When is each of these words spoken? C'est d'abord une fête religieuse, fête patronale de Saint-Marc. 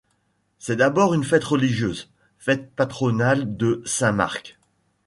C'est 0.57 0.77
d'abord 0.77 1.13
une 1.13 1.23
fête 1.23 1.43
religieuse, 1.43 2.09
fête 2.39 2.71
patronale 2.73 3.55
de 3.55 3.83
Saint-Marc. 3.85 4.57